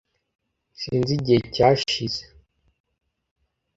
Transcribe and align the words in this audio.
Sinzi 0.81 1.11
igihe 1.19 1.39
cyashize. 1.55 2.21